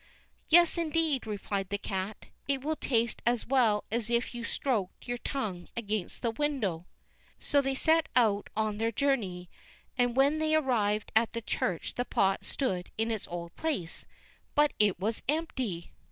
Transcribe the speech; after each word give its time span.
"Yes, 0.49 0.79
indeed," 0.79 1.27
replied 1.27 1.69
the 1.69 1.77
cat; 1.77 2.25
"it 2.47 2.63
will 2.63 2.75
taste 2.75 3.21
as 3.23 3.45
well 3.45 3.83
as 3.91 4.09
if 4.09 4.33
you 4.33 4.43
stroked 4.43 5.07
your 5.07 5.19
tongue 5.19 5.67
against 5.77 6.23
the 6.23 6.31
window." 6.31 6.87
So 7.39 7.61
they 7.61 7.75
set 7.75 8.09
out 8.15 8.49
on 8.57 8.79
their 8.79 8.91
journey, 8.91 9.47
and 9.99 10.15
when 10.15 10.39
they 10.39 10.55
arrived 10.55 11.11
at 11.15 11.33
the 11.33 11.41
church 11.43 11.93
the 11.93 12.05
pot 12.05 12.43
stood 12.43 12.89
in 12.97 13.11
its 13.11 13.27
old 13.27 13.55
place—but 13.55 14.73
it 14.79 14.99
was 14.99 15.21
empty! 15.29 15.91